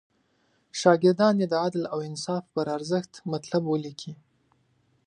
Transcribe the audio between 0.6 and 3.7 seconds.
شاګردان دې د عدل او انصاف پر ارزښت مطلب